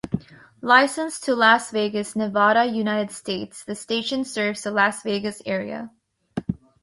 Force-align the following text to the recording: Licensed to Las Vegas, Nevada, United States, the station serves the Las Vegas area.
Licensed 0.63 1.23
to 1.25 1.35
Las 1.35 1.69
Vegas, 1.69 2.15
Nevada, 2.15 2.65
United 2.65 3.11
States, 3.13 3.63
the 3.63 3.75
station 3.75 4.23
serves 4.25 4.63
the 4.63 4.71
Las 4.71 5.03
Vegas 5.03 5.43
area. 5.45 5.91